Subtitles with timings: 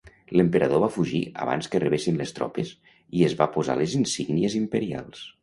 [0.39, 2.73] L'emperador va fugir abans que arribessin les tropes
[3.21, 5.25] i es va posar les insígnies imperials.